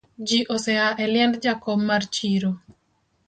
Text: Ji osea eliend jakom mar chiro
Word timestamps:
Ji 0.29 0.37
osea 0.55 0.87
eliend 1.07 1.35
jakom 1.47 1.79
mar 1.91 2.03
chiro 2.19 2.51